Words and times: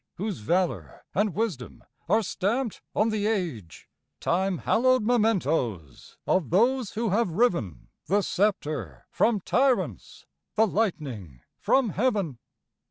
Whose 0.15 0.39
valor 0.39 1.05
and 1.13 1.35
wisdom 1.35 1.83
Are 2.09 2.23
stamped 2.23 2.81
on 2.95 3.09
the 3.09 3.27
age! 3.27 3.87
Time 4.19 4.57
hallowed 4.57 5.03
mementos 5.03 6.17
Of 6.25 6.49
those 6.49 6.93
who 6.93 7.09
have 7.11 7.29
riven 7.29 7.87
The 8.07 8.23
sceptre 8.23 9.05
from 9.11 9.41
tyrants, 9.41 10.25
"The 10.55 10.65
lightning 10.65 11.41
from 11.59 11.89
heaven!" 11.89 12.39